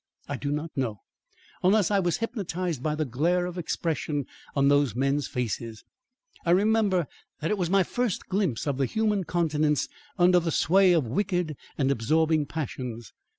I 0.27 0.35
do 0.35 0.51
not 0.51 0.71
know, 0.75 1.03
unless 1.61 1.91
I 1.91 1.99
was 1.99 2.17
hypnotised 2.17 2.81
by 2.81 2.95
the 2.95 3.05
glare 3.05 3.45
of 3.45 3.59
expression 3.59 4.25
on 4.55 4.67
those 4.67 4.95
men's 4.95 5.27
faces. 5.27 5.83
I 6.43 6.49
remember 6.49 7.05
that 7.39 7.51
it 7.51 7.57
was 7.59 7.69
my 7.69 7.83
first 7.83 8.25
glimpse 8.27 8.65
of 8.65 8.79
the 8.79 8.87
human 8.87 9.25
countenance 9.25 9.87
under 10.17 10.39
the 10.39 10.49
sway 10.49 10.93
of 10.93 11.05
wicked 11.05 11.55
and 11.77 11.91
absorbing 11.91 12.47
passions. 12.47 13.13